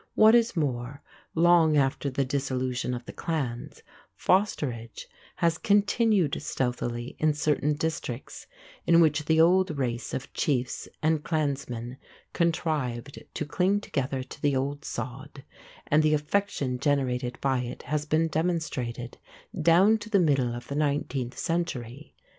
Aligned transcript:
What 0.15 0.33
is 0.33 0.57
more, 0.57 1.03
long 1.35 1.77
after 1.77 2.09
the 2.09 2.25
dissolution 2.25 2.95
of 2.95 3.05
the 3.05 3.13
clans, 3.13 3.83
fosterage 4.15 5.05
has 5.35 5.59
continued 5.59 6.41
stealthily 6.41 7.15
in 7.19 7.35
certain 7.35 7.75
districts 7.75 8.47
in 8.87 8.99
which 8.99 9.25
the 9.25 9.39
old 9.39 9.77
race 9.77 10.11
of 10.15 10.33
chiefs 10.33 10.87
and 11.03 11.23
clansmen 11.23 11.97
contrived 12.33 13.23
to 13.31 13.45
cling 13.45 13.79
together 13.79 14.23
to 14.23 14.41
the 14.41 14.55
old 14.55 14.83
sod; 14.83 15.43
and 15.85 16.01
the 16.01 16.15
affection 16.15 16.79
generated 16.79 17.37
by 17.39 17.59
it 17.59 17.83
has 17.83 18.07
been 18.07 18.27
demonstrated, 18.27 19.19
down 19.61 19.99
to 19.99 20.09
the 20.09 20.17
middle 20.17 20.55
of 20.55 20.67
the 20.67 20.73
nineteenth 20.75 21.37
century. 21.37 22.15